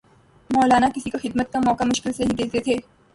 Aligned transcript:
مولانا 0.49 0.87
کسی 0.95 1.09
کو 1.09 1.17
خدمت 1.17 1.51
کا 1.53 1.59
موقع 1.59 1.83
مشکل 1.83 2.09
ہی 2.09 2.13
سے 2.13 2.23
دیتے 2.33 2.59
تھے 2.59 2.75